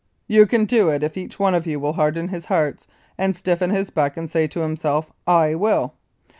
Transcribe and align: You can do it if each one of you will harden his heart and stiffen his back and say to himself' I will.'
You 0.25 0.47
can 0.47 0.65
do 0.65 0.89
it 0.89 1.03
if 1.03 1.15
each 1.15 1.37
one 1.37 1.53
of 1.53 1.67
you 1.67 1.79
will 1.79 1.93
harden 1.93 2.29
his 2.29 2.45
heart 2.45 2.87
and 3.19 3.35
stiffen 3.35 3.69
his 3.69 3.91
back 3.91 4.17
and 4.17 4.27
say 4.27 4.47
to 4.47 4.61
himself' 4.61 5.11
I 5.43 5.53
will.' 5.53 5.93